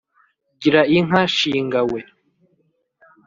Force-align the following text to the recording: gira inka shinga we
gira 0.61 0.81
inka 0.97 1.21
shinga 1.35 1.81
we 1.91 1.99